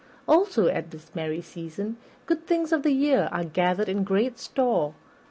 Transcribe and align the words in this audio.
Also, 0.27 0.65
at 0.67 0.89
this 0.89 1.13
merry 1.13 1.43
season, 1.43 1.95
good 2.25 2.47
things 2.47 2.71
of 2.71 2.81
the 2.81 2.89
year 2.89 3.29
are 3.31 3.43
gathered 3.43 3.87
in 3.87 3.97
in 3.99 4.03
great 4.03 4.39
store. 4.39 4.95